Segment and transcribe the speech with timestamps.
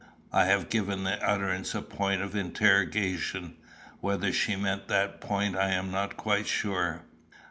[0.31, 3.57] I have given the utterance a point of interrogation;
[3.99, 7.03] whether she meant that point I am not quite sure.